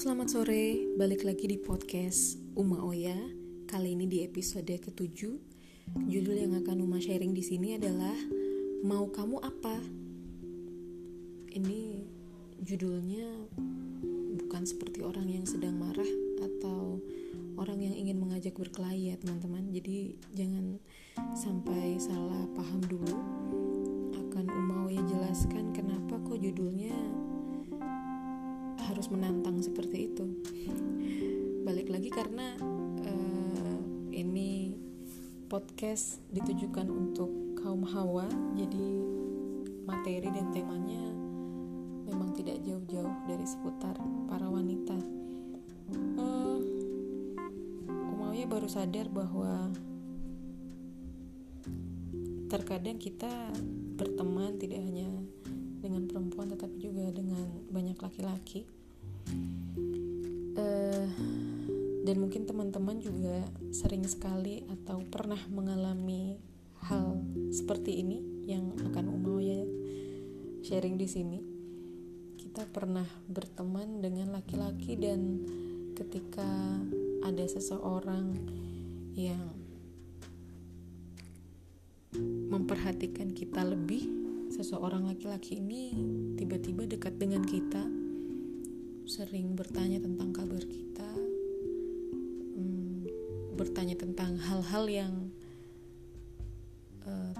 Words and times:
selamat 0.00 0.32
sore. 0.32 0.96
Balik 0.96 1.28
lagi 1.28 1.44
di 1.44 1.60
podcast 1.60 2.40
Uma 2.56 2.80
Oya. 2.88 3.20
Kali 3.68 3.92
ini 3.92 4.08
di 4.08 4.24
episode 4.24 4.72
ketujuh. 4.72 5.36
Judul 6.08 6.40
yang 6.40 6.56
akan 6.56 6.88
Uma 6.88 6.96
sharing 6.96 7.36
di 7.36 7.44
sini 7.44 7.76
adalah 7.76 8.16
Mau 8.80 9.12
Kamu 9.12 9.44
Apa? 9.44 9.76
Ini 11.52 12.00
judulnya 12.64 13.28
bukan 14.40 14.64
seperti 14.64 15.04
orang 15.04 15.28
yang 15.28 15.44
sedang 15.44 15.76
marah 15.76 16.08
atau 16.48 17.04
orang 17.60 17.84
yang 17.84 17.92
ingin 17.92 18.24
mengajak 18.24 18.56
berkelahi 18.56 19.12
ya 19.12 19.20
teman-teman. 19.20 19.68
Jadi 19.68 20.16
jangan 20.32 20.80
sampai 21.36 22.00
salah 22.00 22.48
paham 22.56 22.80
dulu. 22.88 23.20
Akan 24.16 24.48
Uma 24.48 24.88
Oya 24.88 25.04
jelaskan 25.04 25.76
kenapa 25.76 26.16
kok 26.24 26.40
judulnya 26.40 26.96
harus 29.00 29.16
menantang 29.16 29.56
seperti 29.64 30.12
itu. 30.12 30.28
Balik 31.64 31.88
lagi 31.88 32.12
karena 32.12 32.52
uh, 33.00 33.80
ini 34.12 34.76
podcast 35.48 36.20
ditujukan 36.28 36.84
untuk 36.84 37.32
kaum 37.64 37.80
hawa 37.80 38.28
jadi 38.52 38.88
materi 39.88 40.28
dan 40.28 40.52
temanya 40.52 41.00
memang 42.12 42.36
tidak 42.36 42.60
jauh-jauh 42.60 43.24
dari 43.24 43.46
seputar 43.48 43.96
para 44.28 44.44
wanita. 44.52 45.00
Uh, 46.20 46.60
Umayyah 48.20 48.52
baru 48.52 48.68
sadar 48.68 49.08
bahwa 49.08 49.72
terkadang 52.52 53.00
kita 53.00 53.32
berteman 53.96 54.60
tidak 54.60 54.84
hanya 54.84 55.08
dengan 55.80 56.04
perempuan 56.04 56.52
tetapi 56.52 56.76
juga 56.84 57.08
dengan 57.16 57.48
banyak 57.72 57.96
laki-laki 57.96 58.68
uh, 60.56 61.06
dan 62.04 62.16
mungkin 62.16 62.48
teman-teman 62.48 62.98
juga 62.98 63.44
sering 63.70 64.02
sekali 64.08 64.64
atau 64.66 65.04
pernah 65.06 65.38
mengalami 65.52 66.40
hal 66.88 67.20
seperti 67.52 68.00
ini 68.00 68.18
yang 68.48 68.72
akan 68.90 69.12
Umau 69.12 69.38
ya 69.38 69.62
sharing 70.64 70.96
di 70.96 71.06
sini. 71.06 71.40
Kita 72.40 72.66
pernah 72.66 73.06
berteman 73.28 74.02
dengan 74.02 74.32
laki-laki 74.34 74.96
dan 74.96 75.44
ketika 75.94 76.80
ada 77.20 77.44
seseorang 77.46 78.32
yang 79.14 79.52
memperhatikan 82.50 83.30
kita 83.30 83.62
lebih, 83.62 84.02
seseorang 84.50 85.06
laki-laki 85.06 85.62
ini 85.62 85.94
tiba-tiba 86.34 86.88
dekat 86.90 87.14
dengan 87.20 87.46
kita 87.46 87.99
sering 89.10 89.58
bertanya 89.58 89.98
tentang 89.98 90.30
kabar 90.30 90.62
kita, 90.62 91.10
hmm, 92.54 93.10
bertanya 93.58 93.98
tentang 93.98 94.38
hal-hal 94.38 94.86
yang 94.86 95.34
uh, 97.02 97.34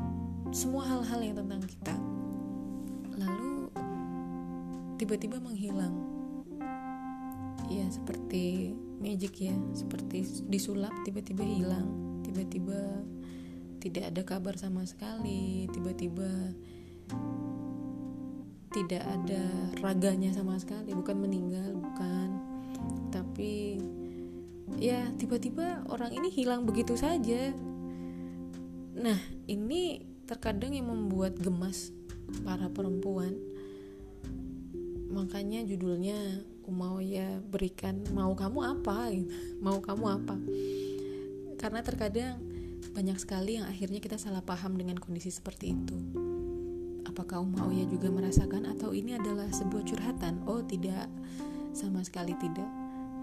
semua 0.51 0.83
hal-hal 0.83 1.23
yang 1.23 1.39
tentang 1.39 1.63
kita, 1.63 1.95
lalu 3.15 3.71
tiba-tiba 4.99 5.39
menghilang. 5.39 5.95
Ya 7.71 7.87
seperti 7.87 8.75
magic 8.99 9.39
ya, 9.39 9.55
seperti 9.71 10.27
disulap 10.51 10.91
tiba-tiba 11.07 11.47
hilang, 11.47 12.19
tiba-tiba 12.27 12.99
tidak 13.79 14.11
ada 14.11 14.23
kabar 14.27 14.59
sama 14.59 14.83
sekali, 14.91 15.71
tiba-tiba 15.71 16.51
tidak 18.71 19.03
ada 19.03 19.43
raganya 19.83 20.31
sama 20.31 20.55
sekali 20.59 20.95
bukan 20.95 21.19
meninggal 21.19 21.75
bukan. 21.75 22.29
Tapi 23.11 23.83
ya 24.79 25.11
tiba-tiba 25.19 25.83
orang 25.91 26.15
ini 26.15 26.31
hilang 26.31 26.63
begitu 26.63 26.95
saja. 26.95 27.51
Nah 28.95 29.19
ini 29.51 30.07
terkadang 30.25 30.71
yang 30.71 30.87
membuat 30.87 31.35
gemas 31.43 31.91
para 32.47 32.71
perempuan. 32.71 33.35
Makanya 35.11 35.67
judulnya 35.67 36.47
mau 36.71 37.03
ya 37.03 37.43
berikan 37.51 37.99
mau 38.15 38.31
kamu 38.39 38.79
apa? 38.79 39.11
gitu. 39.11 39.27
mau 39.67 39.83
kamu 39.83 40.05
apa? 40.23 40.39
Karena 41.59 41.83
terkadang 41.83 42.39
banyak 42.95 43.19
sekali 43.19 43.59
yang 43.59 43.67
akhirnya 43.67 43.99
kita 43.99 44.17
salah 44.17 44.41
paham 44.41 44.79
dengan 44.79 44.97
kondisi 45.03 45.35
seperti 45.35 45.75
itu 45.75 46.30
Apakah 47.21 47.45
Umayyah 47.45 47.85
juga 47.85 48.09
merasakan 48.09 48.65
atau 48.65 48.97
ini 48.97 49.13
adalah 49.13 49.45
sebuah 49.53 49.85
curhatan? 49.85 50.41
Oh 50.49 50.65
tidak, 50.65 51.05
sama 51.77 52.01
sekali 52.01 52.33
tidak. 52.41 52.65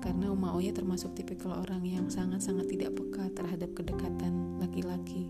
Karena 0.05 0.29
Umayyah 0.29 0.69
termasuk 0.77 1.17
tipikal 1.17 1.57
orang 1.65 1.81
yang 1.81 2.05
sangat-sangat 2.05 2.69
tidak 2.69 2.93
peka 2.93 3.25
terhadap 3.33 3.73
kedekatan 3.73 4.61
laki-laki. 4.61 5.25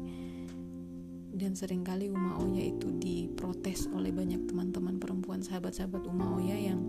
Dan 1.31 1.55
sering 1.55 1.87
kali 1.87 2.11
Umayyah 2.11 2.75
itu 2.75 2.91
diprotes 2.99 3.87
oleh 3.95 4.11
banyak 4.11 4.51
teman-teman 4.51 4.99
perempuan 4.99 5.39
sahabat-sahabat 5.39 6.03
Umayyah 6.03 6.59
yang 6.75 6.83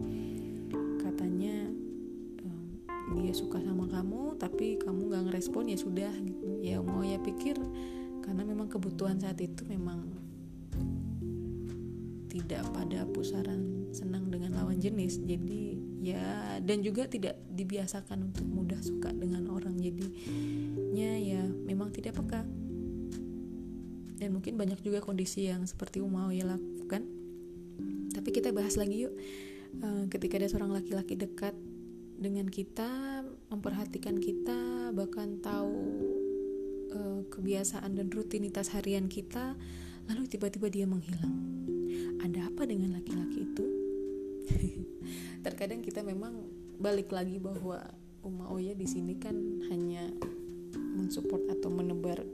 katanya 0.98 1.70
dia 3.22 3.30
suka 3.30 3.62
sama 3.62 3.86
kamu 3.86 4.34
tapi 4.34 4.82
kamu 4.82 5.14
gak 5.14 5.30
ngerespon 5.30 5.70
ya 5.70 5.78
sudah 5.78 6.10
gitu. 6.26 6.58
Ya 6.58 6.82
Umayyah 6.82 7.22
pikir 7.22 7.54
karena 8.26 8.42
memang 8.42 8.66
kebutuhan 8.66 9.22
saat 9.22 9.38
itu 9.38 9.62
memang 9.70 10.17
tidak 12.38 12.62
pada 12.70 13.02
pusaran 13.10 13.90
senang 13.90 14.30
dengan 14.30 14.54
lawan 14.54 14.78
jenis. 14.78 15.18
Jadi 15.26 15.78
ya 15.98 16.58
dan 16.62 16.86
juga 16.86 17.10
tidak 17.10 17.34
dibiasakan 17.50 18.30
untuk 18.30 18.46
mudah 18.46 18.78
suka 18.78 19.10
dengan 19.10 19.50
orang. 19.50 19.74
Jadinya 19.78 21.10
ya 21.18 21.42
memang 21.44 21.90
tidak 21.90 22.14
peka. 22.16 22.46
Dan 24.18 24.34
mungkin 24.34 24.58
banyak 24.58 24.82
juga 24.82 24.98
kondisi 25.02 25.46
yang 25.46 25.66
seperti 25.66 26.02
ya 26.02 26.44
lakukan. 26.46 27.02
Tapi 28.14 28.28
kita 28.34 28.50
bahas 28.50 28.74
lagi 28.74 29.06
yuk. 29.06 29.14
Uh, 29.78 30.08
ketika 30.08 30.40
ada 30.40 30.48
seorang 30.48 30.72
laki-laki 30.72 31.12
dekat 31.12 31.52
dengan 32.18 32.50
kita 32.50 33.22
memperhatikan 33.46 34.18
kita 34.18 34.90
bahkan 34.90 35.38
tahu 35.38 35.76
uh, 36.90 37.22
kebiasaan 37.30 37.94
dan 37.94 38.10
rutinitas 38.10 38.74
harian 38.74 39.06
kita 39.06 39.54
lalu 40.10 40.26
tiba-tiba 40.26 40.66
dia 40.66 40.86
menghilang 40.90 41.36
ada 42.22 42.50
apa 42.50 42.62
dengan 42.66 42.98
laki-laki 42.98 43.46
itu? 43.46 43.64
Terkadang 45.46 45.80
kita 45.84 46.02
memang 46.02 46.46
balik 46.78 47.10
lagi 47.14 47.38
bahwa 47.38 47.82
Uma 48.22 48.50
Oya 48.50 48.74
di 48.74 48.86
sini 48.86 49.14
kan 49.16 49.34
hanya 49.70 50.10
mensupport 50.74 51.54
atau 51.54 51.70
menebar 51.70 52.26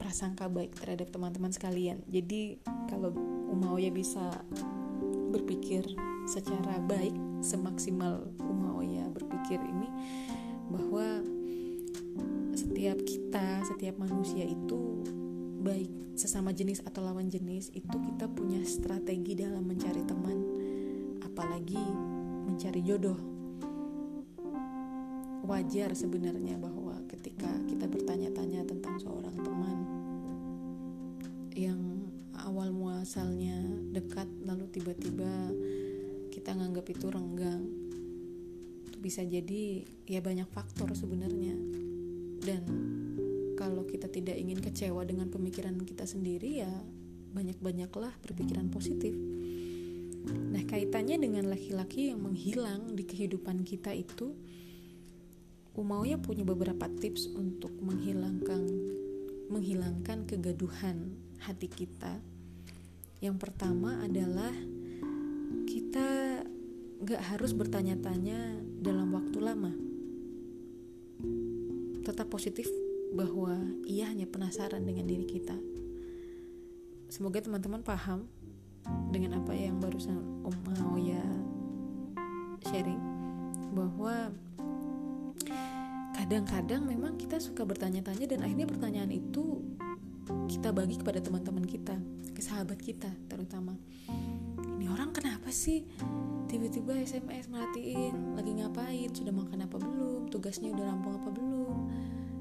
prasangka 0.00 0.48
baik 0.48 0.72
terhadap 0.80 1.12
teman-teman 1.12 1.52
sekalian. 1.52 2.00
Jadi 2.08 2.58
kalau 2.88 3.12
Uma 3.52 3.76
Oya 3.76 3.92
bisa 3.92 4.42
berpikir 5.30 5.84
secara 6.24 6.80
baik 6.82 7.14
semaksimal 7.44 8.26
Uma 8.40 8.80
Oya 8.80 9.06
berpikir 9.12 9.60
ini 9.60 9.88
bahwa 10.72 11.20
setiap 12.56 12.96
kita, 13.04 13.62
setiap 13.68 14.00
manusia 14.00 14.46
itu 14.48 14.89
baik 15.60 16.16
sesama 16.16 16.56
jenis 16.56 16.80
atau 16.88 17.04
lawan 17.04 17.28
jenis 17.28 17.68
itu 17.76 17.92
kita 17.92 18.24
punya 18.32 18.64
strategi 18.64 19.36
dalam 19.36 19.68
mencari 19.68 20.00
teman 20.08 20.38
apalagi 21.20 21.80
mencari 22.48 22.80
jodoh. 22.80 23.16
Wajar 25.44 25.92
sebenarnya 25.92 26.56
bahwa 26.56 27.00
ketika 27.08 27.48
kita 27.68 27.84
bertanya-tanya 27.88 28.64
tentang 28.64 28.96
seorang 29.00 29.36
teman 29.36 29.78
yang 31.52 31.80
awal 32.40 32.72
muasalnya 32.72 33.60
dekat 33.92 34.28
lalu 34.46 34.64
tiba-tiba 34.72 35.52
kita 36.30 36.56
nganggap 36.56 36.86
itu 36.88 37.06
renggang 37.10 37.66
itu 38.86 38.96
bisa 39.02 39.20
jadi 39.26 39.84
ya 40.08 40.20
banyak 40.24 40.48
faktor 40.48 40.92
sebenarnya. 40.96 41.56
Dan 42.40 42.62
kalau 43.60 43.84
kita 43.84 44.08
tidak 44.08 44.40
ingin 44.40 44.64
kecewa 44.64 45.04
dengan 45.04 45.28
pemikiran 45.28 45.76
kita 45.84 46.08
sendiri 46.08 46.64
ya 46.64 46.72
banyak-banyaklah 47.36 48.16
berpikiran 48.24 48.72
positif. 48.72 49.12
Nah, 50.30 50.64
kaitannya 50.64 51.20
dengan 51.20 51.52
laki-laki 51.52 52.08
yang 52.08 52.24
menghilang 52.24 52.96
di 52.96 53.04
kehidupan 53.04 53.62
kita 53.68 53.92
itu 53.92 54.32
Umaunya 55.70 56.18
punya 56.18 56.42
beberapa 56.42 56.90
tips 56.90 57.30
untuk 57.38 57.70
menghilangkan 57.78 58.66
menghilangkan 59.54 60.26
kegaduhan 60.26 61.14
hati 61.38 61.70
kita. 61.70 62.18
Yang 63.22 63.36
pertama 63.38 64.02
adalah 64.02 64.50
kita 65.70 66.42
gak 67.06 67.22
harus 67.22 67.54
bertanya-tanya 67.54 68.58
dalam 68.82 69.14
waktu 69.14 69.38
lama. 69.38 69.72
Tetap 72.02 72.26
positif 72.26 72.66
bahwa 73.14 73.58
ia 73.86 74.06
hanya 74.06 74.26
penasaran 74.26 74.82
dengan 74.86 75.06
diri 75.06 75.26
kita. 75.26 75.56
Semoga 77.10 77.42
teman-teman 77.42 77.82
paham 77.82 78.30
dengan 79.10 79.42
apa 79.42 79.50
yang 79.50 79.82
barusan 79.82 80.46
Om 80.46 80.56
Maoya 80.66 81.24
sharing. 82.70 83.02
bahwa 83.70 84.34
kadang-kadang 86.18 86.82
memang 86.82 87.14
kita 87.14 87.38
suka 87.38 87.62
bertanya-tanya 87.62 88.26
dan 88.26 88.42
akhirnya 88.42 88.66
pertanyaan 88.66 89.10
itu 89.14 89.62
kita 90.50 90.74
bagi 90.74 90.98
kepada 90.98 91.22
teman-teman 91.22 91.66
kita, 91.66 91.94
ke 92.34 92.42
sahabat 92.42 92.78
kita 92.82 93.10
terutama. 93.30 93.74
Ini 94.78 94.90
orang 94.90 95.14
kenapa 95.14 95.50
sih 95.54 95.86
tiba-tiba 96.50 96.98
SMS 96.98 97.46
merhatiin 97.46 98.34
lagi 98.34 98.52
ngapain, 98.58 99.10
sudah 99.14 99.34
makan 99.34 99.66
apa 99.66 99.76
belum, 99.78 100.30
tugasnya 100.30 100.74
udah 100.74 100.84
rampung 100.90 101.14
apa 101.14 101.30
belum, 101.30 101.59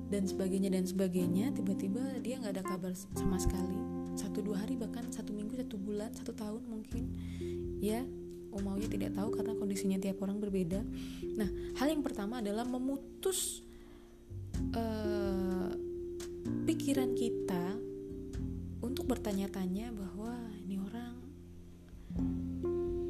dan 0.10 0.26
sebagainya 0.26 0.70
dan 0.74 0.86
sebagainya. 0.86 1.54
Tiba-tiba 1.54 2.20
dia 2.20 2.42
nggak 2.42 2.54
ada 2.60 2.66
kabar 2.66 2.92
sama 2.94 3.38
sekali. 3.38 3.78
Satu 4.18 4.44
dua 4.44 4.66
hari 4.66 4.76
bahkan 4.76 5.08
satu 5.14 5.32
minggu, 5.32 5.56
satu 5.56 5.80
bulan, 5.80 6.12
satu 6.12 6.36
tahun 6.36 6.66
mungkin. 6.66 7.04
Ya, 7.80 8.04
Umaunya 8.50 8.90
tidak 8.90 9.14
tahu 9.14 9.30
karena 9.30 9.54
kondisinya 9.54 9.98
tiap 10.02 10.26
orang 10.26 10.42
berbeda. 10.42 10.82
Nah, 11.38 11.50
hal 11.78 11.88
yang 11.94 12.02
pertama 12.02 12.42
adalah 12.42 12.66
memutus 12.66 13.62
uh, 14.74 15.70
pikiran 16.66 17.14
kita 17.14 17.78
untuk 18.82 19.06
bertanya-tanya 19.06 19.94
bahwa 19.94 20.34
ini 20.66 20.82
orang 20.82 21.14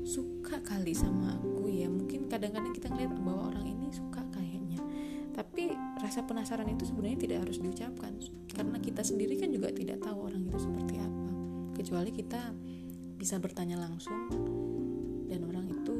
suka 0.04 0.60
kali 0.60 0.92
sama 0.92 1.40
aku 1.40 1.72
ya. 1.72 1.88
Mungkin 1.88 2.28
kadang-kadang 2.28 2.76
kita 2.76 2.92
ngeliat 2.92 3.16
bahwa 3.24 3.56
orang 3.56 3.64
ini 3.64 3.88
suka 3.96 4.20
rasa 6.10 6.26
penasaran 6.26 6.66
itu 6.74 6.90
sebenarnya 6.90 7.22
tidak 7.22 7.38
harus 7.46 7.62
diucapkan 7.62 8.18
karena 8.50 8.82
kita 8.82 9.06
sendiri 9.06 9.38
kan 9.38 9.54
juga 9.54 9.70
tidak 9.70 10.02
tahu 10.02 10.26
orang 10.26 10.42
itu 10.42 10.58
seperti 10.58 10.98
apa. 10.98 11.30
Kecuali 11.78 12.10
kita 12.10 12.42
bisa 13.14 13.38
bertanya 13.38 13.78
langsung 13.78 14.18
dan 15.30 15.46
orang 15.46 15.70
itu 15.70 15.96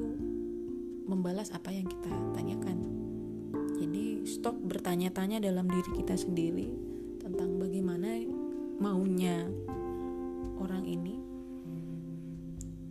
membalas 1.06 1.54
apa 1.54 1.70
yang 1.70 1.86
kita 1.86 2.10
tanyakan. 2.34 2.78
Jadi 3.78 4.26
stop 4.26 4.58
bertanya-tanya 4.58 5.46
dalam 5.46 5.70
diri 5.70 6.02
kita 6.02 6.18
sendiri 6.18 6.74
tentang 7.22 7.62
bagaimana 7.62 8.18
maunya 8.82 9.46
orang 10.58 10.90
ini 10.90 11.22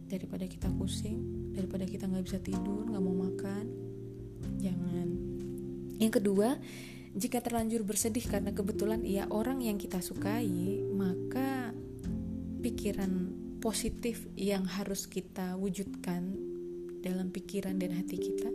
daripada 0.06 0.46
kita 0.46 0.70
pusing, 0.78 1.50
daripada 1.50 1.82
kita 1.82 2.06
nggak 2.06 2.24
bisa 2.30 2.38
tidur, 2.38 2.86
nggak 2.86 3.02
mau 3.02 3.26
makan, 3.26 3.64
jangan. 4.62 5.08
Yang 5.98 6.22
kedua, 6.22 6.54
jika 7.18 7.42
terlanjur 7.42 7.82
bersedih 7.82 8.22
karena 8.30 8.54
kebetulan 8.54 9.02
ia 9.02 9.26
orang 9.26 9.58
yang 9.58 9.74
kita 9.74 9.98
sukai, 9.98 10.86
maka 10.94 11.74
pikiran 12.62 13.34
positif 13.58 14.30
yang 14.38 14.62
harus 14.62 15.10
kita 15.10 15.58
wujudkan 15.58 16.30
dalam 17.02 17.34
pikiran 17.34 17.74
dan 17.74 17.98
hati 17.98 18.22
kita. 18.22 18.50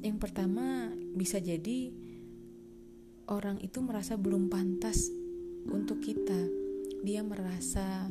Yang 0.00 0.18
pertama, 0.24 0.88
bisa 1.12 1.36
jadi 1.36 1.92
orang 3.28 3.60
itu 3.60 3.84
merasa 3.84 4.16
belum 4.16 4.48
pantas 4.48 5.12
untuk 5.68 6.00
kita. 6.00 6.48
Dia 7.04 7.20
merasa 7.20 8.08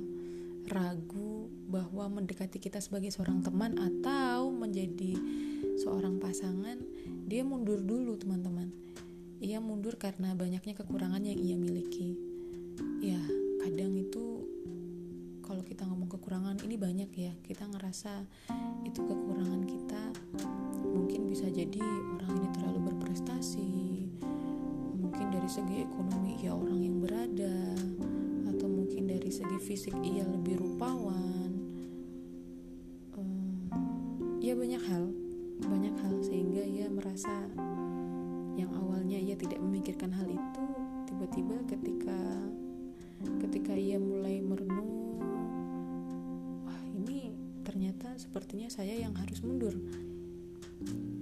ragu 0.70 1.50
bahwa 1.66 2.22
mendekati 2.22 2.62
kita 2.62 2.78
sebagai 2.78 3.10
seorang 3.10 3.42
teman 3.42 3.82
atau 3.82 4.54
menjadi 4.54 5.18
seorang 5.82 6.22
pasangan, 6.22 6.78
dia 7.26 7.42
mundur 7.42 7.82
dulu, 7.82 8.14
teman-teman. 8.14 8.70
Ia 9.44 9.60
mundur 9.60 10.00
karena 10.00 10.32
banyaknya 10.32 10.72
kekurangan 10.72 11.20
yang 11.20 11.36
ia 11.36 11.60
miliki. 11.60 12.16
Ya, 13.04 13.20
kadang 13.60 13.92
itu 14.00 14.48
kalau 15.44 15.60
kita 15.68 15.84
ngomong 15.84 16.08
kekurangan 16.08 16.64
ini 16.64 16.80
banyak 16.80 17.12
ya. 17.12 17.36
Kita 17.44 17.68
ngerasa 17.68 18.24
itu 18.88 19.04
kekurangan 19.04 19.68
kita. 19.68 20.04
Mungkin 20.80 21.28
bisa 21.28 21.52
jadi 21.52 21.84
orang 22.16 22.40
ini 22.40 22.48
terlalu 22.56 22.80
berprestasi. 22.88 23.72
Mungkin 24.96 25.36
dari 25.36 25.50
segi 25.52 25.92
ekonomi 25.92 26.40
ya 26.40 26.56
orang 26.56 26.80
yang 26.80 27.04
berada. 27.04 27.76
Atau 28.48 28.72
mungkin 28.72 29.12
dari 29.12 29.28
segi 29.28 29.60
fisik 29.60 29.96
ia 30.08 30.24
lebih 30.24 30.64
rupawan 30.64 31.43
tiba-tiba 41.34 41.66
ketika 41.66 42.20
ketika 43.42 43.74
ia 43.74 43.98
mulai 43.98 44.38
merenung 44.38 44.94
ternyata 47.64 48.14
sepertinya 48.22 48.70
saya 48.70 48.94
yang 48.94 49.18
harus 49.18 49.42
mundur. 49.42 49.74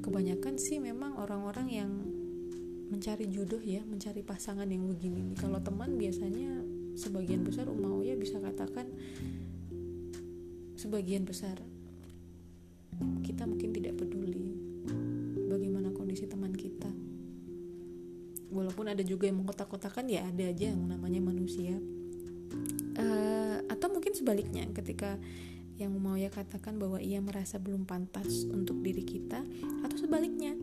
Kebanyakan 0.03 0.59
sih 0.59 0.83
memang 0.83 1.15
orang-orang 1.15 1.67
yang 1.71 1.91
mencari 2.91 3.31
jodoh 3.31 3.63
ya 3.63 3.87
mencari 3.87 4.19
pasangan 4.19 4.67
yang 4.67 4.83
begini 4.83 5.31
kalau 5.39 5.63
teman 5.63 5.95
biasanya 5.95 6.59
sebagian 6.99 7.47
besar 7.47 7.71
ya 8.03 8.19
bisa 8.19 8.35
katakan 8.43 8.91
sebagian 10.75 11.23
besar 11.23 11.55
kita 13.23 13.47
mungkin 13.47 13.71
tidak 13.71 13.95
walaupun 18.81 18.97
ada 18.97 19.05
juga 19.05 19.29
yang 19.29 19.45
mengkotak-kotakan 19.45 20.09
ya 20.09 20.25
ada 20.25 20.49
aja 20.49 20.73
yang 20.73 20.89
namanya 20.89 21.21
manusia. 21.21 21.77
Uh, 22.97 23.61
atau 23.69 23.93
mungkin 23.93 24.17
sebaliknya 24.17 24.65
ketika 24.73 25.21
yang 25.77 25.93
mau 26.01 26.17
ya 26.17 26.33
katakan 26.33 26.81
bahwa 26.81 26.97
ia 26.97 27.21
merasa 27.21 27.61
belum 27.61 27.85
pantas 27.85 28.49
untuk 28.49 28.81
diri 28.81 29.05
kita 29.05 29.45
atau 29.85 29.97
sebaliknya 30.01 30.57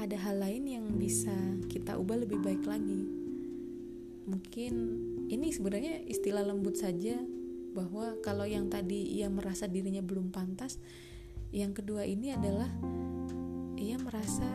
ada 0.00 0.16
hal 0.16 0.40
lain 0.40 0.64
yang 0.64 0.84
bisa 0.96 1.36
kita 1.68 2.00
ubah 2.00 2.24
lebih 2.24 2.40
baik 2.40 2.64
lagi. 2.64 3.04
Mungkin 4.24 4.72
ini 5.28 5.52
sebenarnya 5.52 6.08
istilah 6.08 6.48
lembut 6.48 6.80
saja 6.80 7.20
bahwa 7.76 8.16
kalau 8.24 8.48
yang 8.48 8.72
tadi 8.72 9.12
ia 9.20 9.28
merasa 9.28 9.68
dirinya 9.68 10.00
belum 10.00 10.32
pantas 10.32 10.80
yang 11.52 11.76
kedua 11.76 12.08
ini 12.08 12.32
adalah 12.32 12.72
ia 13.76 14.00
merasa 14.00 14.48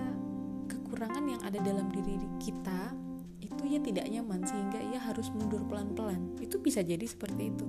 kekurangan 0.65 1.25
yang 1.29 1.41
ada 1.45 1.61
dalam 1.61 1.93
diri 1.93 2.17
kita 2.41 3.02
itu 3.63 3.79
ia 3.79 3.79
tidak 3.79 4.11
nyaman 4.11 4.43
sehingga 4.43 4.79
ia 4.91 4.99
harus 4.99 5.31
mundur 5.31 5.63
pelan-pelan. 5.71 6.35
Itu 6.43 6.59
bisa 6.59 6.83
jadi 6.83 7.07
seperti 7.07 7.47
itu. 7.47 7.67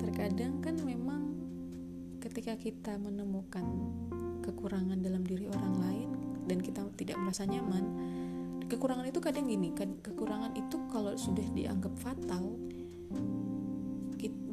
Terkadang 0.00 0.64
kan 0.64 0.80
memang 0.80 1.28
ketika 2.24 2.56
kita 2.56 2.96
menemukan 2.96 3.68
kekurangan 4.40 4.96
dalam 5.04 5.20
diri 5.28 5.44
orang 5.52 5.76
lain 5.76 6.08
dan 6.48 6.64
kita 6.64 6.80
tidak 6.96 7.20
merasa 7.20 7.44
nyaman 7.44 7.84
kekurangan 8.64 9.04
itu 9.04 9.20
kadang 9.20 9.44
gini 9.44 9.76
kekurangan 9.76 10.56
itu 10.56 10.76
kalau 10.88 11.12
sudah 11.16 11.44
dianggap 11.52 11.92
fatal 12.00 12.56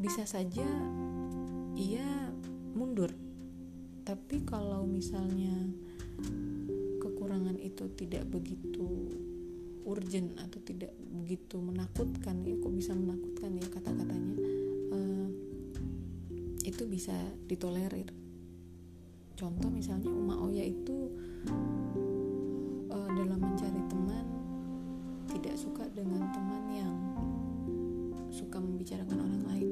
bisa 0.02 0.26
saja 0.26 0.68
ia 1.78 2.34
mundur. 2.74 3.14
Tapi 4.02 4.42
kalau 4.44 4.84
misalnya 4.84 5.72
kekurangan 7.00 7.56
itu 7.62 7.86
tidak 7.94 8.26
begitu 8.34 9.21
urgent 9.92 10.40
atau 10.40 10.60
tidak 10.64 10.96
begitu 10.96 11.60
menakutkan 11.60 12.48
ya 12.48 12.56
kok 12.56 12.72
bisa 12.72 12.96
menakutkan 12.96 13.60
ya 13.60 13.68
kata-katanya 13.68 14.52
itu 16.72 16.88
bisa 16.88 17.14
ditolerir. 17.50 18.10
Contoh 19.36 19.70
misalnya 19.74 20.08
Uma 20.14 20.38
Oya 20.46 20.62
itu 20.62 21.10
uh, 22.90 23.10
dalam 23.12 23.40
mencari 23.42 23.82
teman 23.90 24.26
tidak 25.28 25.56
suka 25.58 25.84
dengan 25.92 26.30
teman 26.30 26.64
yang 26.70 26.96
suka 28.30 28.62
membicarakan 28.62 29.18
orang 29.20 29.44
lain. 29.50 29.70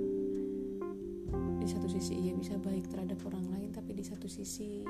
Di 1.62 1.68
satu 1.70 1.86
sisi 1.86 2.18
ia 2.18 2.34
bisa 2.34 2.58
baik 2.58 2.90
terhadap 2.90 3.22
orang 3.30 3.46
lain 3.54 3.70
tapi 3.70 3.94
di 3.94 4.02
satu 4.02 4.26
sisi 4.26 4.84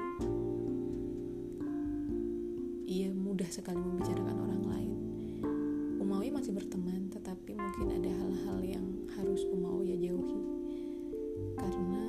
ia 2.89 3.11
mudah 3.11 3.47
sekali 3.51 3.77
membicarakan 3.77 4.37
orang 4.49 4.63
lain 4.65 4.88
masih 6.49 6.65
berteman 6.65 7.13
tetapi 7.13 7.53
mungkin 7.53 7.87
ada 7.93 8.09
hal-hal 8.09 8.57
yang 8.65 8.85
harus 9.13 9.45
Umawi 9.53 10.01
jauhi. 10.01 10.41
Karena 11.53 12.01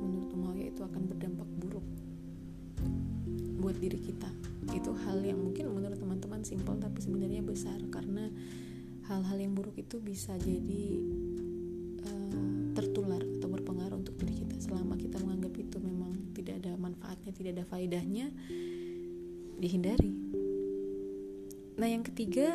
menurut 0.00 0.32
Umayyah 0.32 0.72
itu 0.72 0.80
akan 0.80 1.04
berdampak 1.04 1.44
buruk 1.60 1.84
buat 3.60 3.76
diri 3.76 4.00
kita. 4.00 4.32
Itu 4.72 4.96
hal 5.04 5.20
yang 5.20 5.36
mungkin 5.36 5.68
menurut 5.68 6.00
teman-teman 6.00 6.40
simpel 6.48 6.80
tapi 6.80 6.96
sebenarnya 7.04 7.44
besar. 7.44 7.76
Karena 7.92 8.24
hal-hal 9.04 9.36
yang 9.36 9.52
buruk 9.52 9.76
itu 9.76 10.00
bisa 10.00 10.32
jadi 10.40 10.84
uh, 12.08 12.72
tertular 12.72 13.20
atau 13.20 13.52
berpengaruh 13.52 14.00
untuk 14.00 14.16
diri 14.16 14.48
kita. 14.48 14.64
Selama 14.64 14.96
kita 14.96 15.20
menganggap 15.20 15.60
itu 15.60 15.76
memang 15.76 16.32
tidak 16.32 16.64
ada 16.64 16.72
manfaatnya 16.80 17.36
tidak 17.36 17.60
ada 17.60 17.64
faedahnya 17.68 18.32
dihindari. 19.60 20.16
Nah 21.76 21.88
yang 21.90 22.00
ketiga 22.00 22.48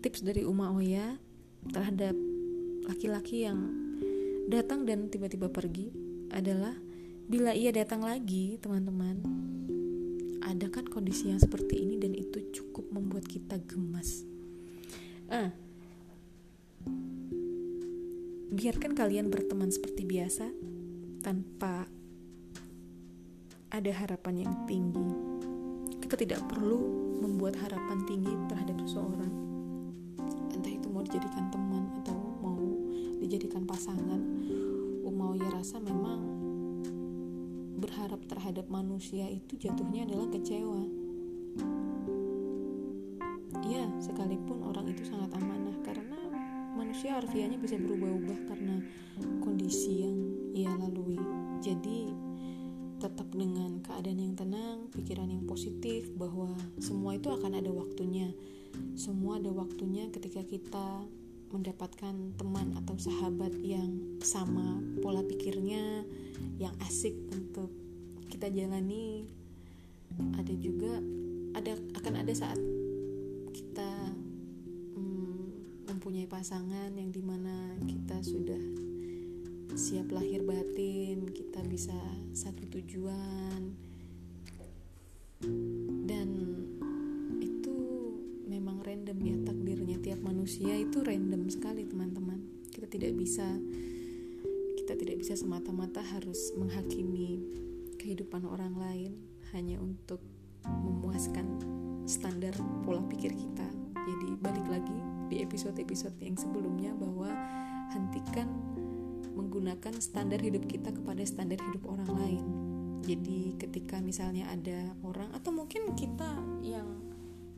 tips 0.00 0.24
dari 0.24 0.48
Uma 0.48 0.72
Oya 0.72 1.20
terhadap 1.68 2.16
laki-laki 2.88 3.44
yang 3.44 3.60
datang 4.48 4.88
dan 4.88 5.12
tiba-tiba 5.12 5.52
pergi 5.52 5.92
adalah 6.32 6.72
bila 7.28 7.52
ia 7.52 7.70
datang 7.70 8.02
lagi 8.02 8.56
teman-teman 8.58 9.20
ada 10.40 10.66
kan 10.72 10.88
kondisi 10.88 11.28
yang 11.30 11.38
seperti 11.38 11.84
ini 11.84 12.00
dan 12.00 12.16
itu 12.16 12.40
cukup 12.50 12.88
membuat 12.90 13.28
kita 13.28 13.60
gemas. 13.68 14.24
Ah 15.30 15.52
biarkan 18.50 18.98
kalian 18.98 19.30
berteman 19.30 19.70
seperti 19.70 20.02
biasa 20.02 20.50
tanpa 21.22 21.86
ada 23.70 23.92
harapan 23.94 24.48
yang 24.48 24.54
tinggi. 24.66 25.06
Kita 26.02 26.18
tidak 26.18 26.42
perlu 26.50 26.82
membuat 27.22 27.54
harapan 27.62 28.02
tinggi 28.10 28.34
terhadap 28.50 28.74
seseorang 28.82 29.49
mau 31.00 31.08
dijadikan 31.08 31.48
teman 31.48 31.84
atau 32.04 32.12
mau 32.44 32.60
dijadikan 33.24 33.64
pasangan 33.64 34.20
mau 35.08 35.32
ya 35.32 35.48
rasa 35.48 35.80
memang 35.80 36.20
berharap 37.80 38.20
terhadap 38.28 38.68
manusia 38.68 39.24
itu 39.32 39.56
jatuhnya 39.56 40.04
adalah 40.04 40.28
kecewa. 40.28 40.84
Ya 43.64 43.88
sekalipun 43.96 44.60
orang 44.60 44.92
itu 44.92 45.08
sangat 45.08 45.32
amanah 45.40 45.72
karena 45.80 46.20
manusia 46.76 47.16
harfiahnya 47.16 47.56
bisa 47.56 47.80
berubah-ubah 47.80 48.38
karena 48.52 48.84
kondisi 49.40 50.04
yang 50.04 50.20
ia 50.52 50.68
lalui. 50.76 51.16
Jadi 51.64 52.12
tetap 53.00 53.32
dengan 53.32 53.80
keadaan 53.80 54.20
yang 54.20 54.34
tenang, 54.36 54.92
pikiran 54.92 55.32
yang 55.32 55.48
positif 55.48 56.12
bahwa 56.20 56.52
semua 56.76 57.16
itu 57.16 57.32
akan 57.32 57.56
ada 57.56 57.72
waktunya. 57.72 58.28
Semua 58.94 59.40
ada 59.40 59.48
waktunya 59.50 60.12
ketika 60.12 60.44
kita 60.44 61.08
mendapatkan 61.50 62.14
teman 62.38 62.76
atau 62.78 62.94
sahabat 63.00 63.56
yang 63.64 64.20
sama 64.20 64.78
pola 65.00 65.24
pikirnya, 65.24 66.04
yang 66.60 66.76
asik 66.84 67.16
untuk 67.32 67.72
kita 68.28 68.52
jalani. 68.52 69.26
Ada 70.36 70.54
juga 70.60 71.00
ada 71.56 71.72
akan 71.96 72.14
ada 72.20 72.32
saat 72.36 72.60
kita 73.56 73.90
hmm, 74.94 75.40
mempunyai 75.88 76.28
pasangan 76.28 76.92
yang 76.92 77.08
di 77.08 77.24
mana 77.24 77.80
kita 77.88 78.20
sudah 78.20 78.60
siap 79.78 80.10
lahir 80.10 80.42
batin, 80.42 81.30
kita 81.30 81.62
bisa 81.66 81.94
satu 82.34 82.66
tujuan. 82.78 83.74
Dan 86.04 86.28
itu 87.38 87.76
memang 88.50 88.82
random 88.82 89.18
ya 89.22 89.36
takdirnya 89.46 89.96
tiap 90.02 90.20
manusia 90.20 90.74
itu 90.74 91.00
random 91.00 91.46
sekali 91.48 91.86
teman-teman. 91.86 92.40
Kita 92.70 92.86
tidak 92.90 93.14
bisa 93.16 93.46
kita 94.80 94.96
tidak 94.96 95.22
bisa 95.22 95.38
semata-mata 95.38 96.02
harus 96.02 96.50
menghakimi 96.58 97.38
kehidupan 98.00 98.42
orang 98.48 98.74
lain 98.74 99.12
hanya 99.54 99.78
untuk 99.78 100.18
memuaskan 100.66 101.46
standar 102.10 102.52
pola 102.82 103.04
pikir 103.06 103.30
kita. 103.32 103.68
Jadi 103.94 104.34
balik 104.40 104.66
lagi 104.66 104.98
di 105.30 105.46
episode-episode 105.46 106.18
yang 106.18 106.34
sebelumnya 106.34 106.90
bahwa 106.98 107.30
hentikan 107.94 108.50
menggunakan 109.40 109.96
standar 110.04 110.36
hidup 110.44 110.68
kita 110.68 110.92
kepada 110.92 111.24
standar 111.24 111.56
hidup 111.56 111.88
orang 111.88 112.12
lain. 112.12 112.44
Jadi 113.00 113.56
ketika 113.56 113.96
misalnya 114.04 114.52
ada 114.52 114.92
orang 115.00 115.32
atau 115.32 115.48
mungkin 115.56 115.96
kita 115.96 116.28
yang 116.60 116.84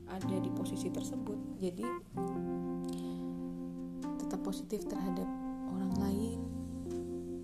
ada 0.07 0.39
di 0.39 0.47
posisi 0.55 0.87
tersebut, 0.87 1.59
jadi 1.59 1.83
tetap 4.23 4.39
positif 4.47 4.87
terhadap 4.87 5.27
orang 5.75 5.93
lain. 5.99 6.39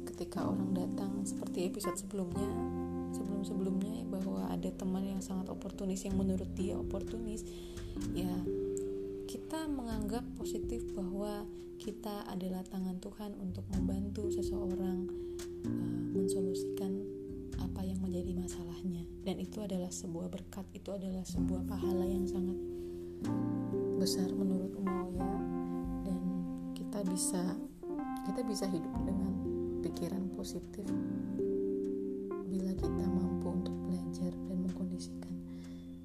Ketika 0.07 0.47
orang 0.47 0.71
datang 0.71 1.27
seperti 1.27 1.67
episode 1.67 1.99
sebelumnya, 1.99 2.47
sebelum-sebelumnya 3.11 4.07
bahwa 4.07 4.47
ada 4.47 4.71
teman 4.71 5.03
yang 5.03 5.21
sangat 5.23 5.51
oportunis 5.51 6.07
yang 6.07 6.15
menurut 6.15 6.47
dia 6.55 6.79
oportunis, 6.79 7.43
ya 8.15 8.31
kita 9.29 9.69
menganggap 9.69 10.25
positif 10.41 10.81
bahwa 10.97 11.45
kita 11.77 12.25
adalah 12.33 12.65
tangan 12.65 12.97
Tuhan 12.97 13.37
untuk 13.37 13.61
membantu 13.69 14.25
seseorang 14.33 15.05
uh, 15.69 16.01
mensolusikan 16.17 16.97
apa 17.61 17.85
yang 17.85 18.01
menjadi 18.01 18.33
masalahnya. 18.33 19.05
Dan 19.21 19.37
itu 19.37 19.61
adalah 19.61 19.93
sebuah 19.93 20.33
berkat 20.33 20.65
itu 20.73 20.89
adalah 20.89 21.21
sebuah 21.29 21.61
pahala 21.69 22.09
yang 22.09 22.25
sangat 22.25 22.57
besar 24.01 24.33
menurut 24.33 24.73
Umayyah 24.73 25.41
dan 26.09 26.21
kita 26.73 27.05
bisa 27.05 27.53
kita 28.25 28.41
bisa 28.49 28.65
hidup 28.65 28.95
dengan 29.05 29.33
pikiran 29.85 30.25
positif 30.33 30.89
bila 32.49 32.73
kita 32.73 33.05
mampu 33.05 33.45
untuk 33.61 33.77
belajar 33.85 34.33
dan 34.49 34.57
mengkondisikan. 34.65 35.37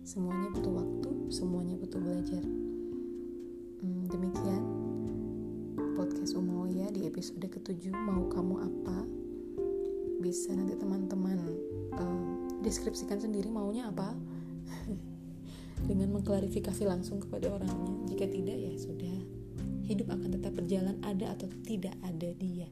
Semuanya 0.04 0.52
butuh 0.52 0.75
waktu 0.76 1.11
semuanya 1.33 1.75
butuh 1.81 2.04
belajar 2.04 2.45
demikian 4.14 4.62
podcast 5.99 6.38
Umoya 6.38 6.87
di 6.94 7.11
episode 7.11 7.42
ketujuh 7.50 7.90
mau 7.90 8.30
kamu 8.30 8.62
apa? 8.62 8.99
Bisa 10.23 10.54
nanti 10.54 10.78
teman-teman 10.78 11.38
uh, 11.99 12.47
deskripsikan 12.62 13.18
sendiri 13.18 13.50
maunya 13.50 13.90
apa. 13.90 14.14
Dengan 15.90 16.14
mengklarifikasi 16.14 16.87
langsung 16.87 17.18
kepada 17.18 17.59
orangnya. 17.59 18.14
Jika 18.14 18.30
tidak 18.30 18.54
ya 18.54 18.73
sudah. 18.78 19.18
Hidup 19.85 20.09
akan 20.14 20.30
tetap 20.38 20.54
berjalan 20.54 20.97
ada 21.02 21.35
atau 21.35 21.50
tidak 21.66 21.99
ada 22.06 22.30
dia. 22.38 22.71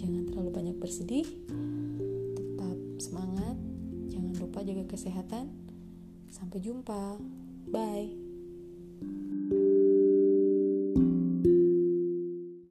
Jangan 0.00 0.32
terlalu 0.32 0.50
banyak 0.50 0.76
bersedih. 0.80 1.28
Tetap 2.34 2.78
semangat. 2.98 3.54
Jangan 4.08 4.32
lupa 4.40 4.64
jaga 4.64 4.88
kesehatan. 4.88 5.52
Sampai 6.32 6.58
jumpa. 6.64 7.20
Bye 7.68 8.21